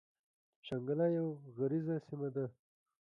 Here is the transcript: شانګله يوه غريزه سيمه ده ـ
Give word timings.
شانګله 0.65 1.05
يوه 1.17 1.33
غريزه 1.57 1.95
سيمه 2.07 2.29
ده 2.35 2.45
ـ 2.49 2.53